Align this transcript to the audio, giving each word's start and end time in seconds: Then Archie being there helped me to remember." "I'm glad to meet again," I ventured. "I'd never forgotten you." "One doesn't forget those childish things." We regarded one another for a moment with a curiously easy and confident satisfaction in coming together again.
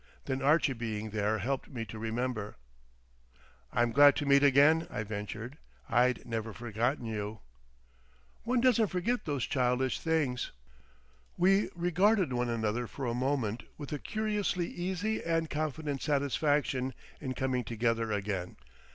Then 0.25 0.41
Archie 0.41 0.73
being 0.73 1.11
there 1.11 1.37
helped 1.37 1.69
me 1.69 1.85
to 1.85 1.99
remember." 1.99 2.55
"I'm 3.71 3.91
glad 3.91 4.15
to 4.15 4.25
meet 4.25 4.41
again," 4.41 4.87
I 4.89 5.03
ventured. 5.03 5.59
"I'd 5.87 6.25
never 6.25 6.53
forgotten 6.53 7.05
you." 7.05 7.41
"One 8.43 8.61
doesn't 8.61 8.87
forget 8.87 9.25
those 9.25 9.45
childish 9.45 9.99
things." 9.99 10.51
We 11.37 11.69
regarded 11.75 12.33
one 12.33 12.49
another 12.49 12.87
for 12.87 13.05
a 13.05 13.13
moment 13.13 13.61
with 13.77 13.93
a 13.93 13.99
curiously 13.99 14.65
easy 14.71 15.23
and 15.23 15.51
confident 15.51 16.01
satisfaction 16.01 16.95
in 17.19 17.35
coming 17.35 17.63
together 17.63 18.11
again. 18.11 18.55